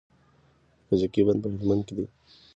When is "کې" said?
1.87-1.93